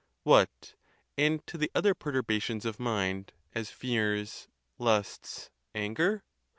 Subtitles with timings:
[0.23, 0.73] What,
[1.15, 4.47] and to the other perturbations of mind, as fears,
[4.79, 6.23] lusts, anger?